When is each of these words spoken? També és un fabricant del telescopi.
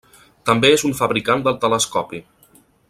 També 0.49 0.71
és 0.77 0.85
un 0.89 0.95
fabricant 1.01 1.45
del 1.49 1.61
telescopi. 1.67 2.27